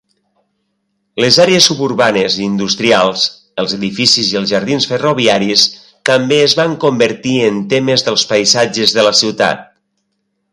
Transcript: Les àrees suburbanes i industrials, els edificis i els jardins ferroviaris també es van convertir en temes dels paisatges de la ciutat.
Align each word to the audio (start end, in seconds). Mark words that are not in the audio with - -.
Les 1.23 1.35
àrees 1.43 1.65
suburbanes 1.71 2.37
i 2.39 2.45
industrials, 2.51 3.25
els 3.63 3.75
edificis 3.77 4.31
i 4.31 4.39
els 4.41 4.53
jardins 4.53 4.89
ferroviaris 4.93 5.67
també 6.11 6.41
es 6.47 6.57
van 6.61 6.75
convertir 6.85 7.35
en 7.51 7.61
temes 7.75 8.07
dels 8.09 8.25
paisatges 8.33 8.97
de 8.99 9.05
la 9.11 9.15
ciutat. 9.23 9.63